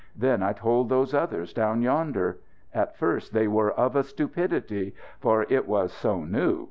[0.15, 2.39] Then I told those others, down yonder.
[2.73, 4.95] At first they were of a stupidity.
[5.19, 6.59] For it was so new.